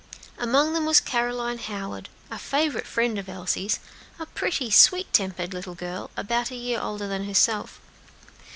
Among 0.39 0.73
them 0.73 0.87
was 0.87 0.99
Caroline 0.99 1.59
Howard, 1.59 2.09
a 2.31 2.39
favorite 2.39 2.87
friend 2.87 3.19
of 3.19 3.29
Elsie's; 3.29 3.79
a 4.17 4.25
pretty, 4.25 4.71
sweet 4.71 5.13
tempered 5.13 5.53
little 5.53 5.75
girl, 5.75 6.09
about 6.17 6.49
a 6.49 6.55
year 6.55 6.81
older 6.81 7.07
than 7.07 7.25
herself. 7.25 7.79